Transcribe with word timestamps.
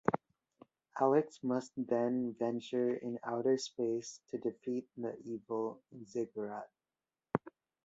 Alex 0.99 1.43
must 1.43 1.73
then 1.77 2.33
venture 2.39 2.91
in 2.95 3.19
outer 3.23 3.55
space 3.55 4.19
to 4.31 4.39
defeat 4.39 4.87
the 4.97 5.15
evil 5.25 5.79
Ziggurat. 6.07 6.67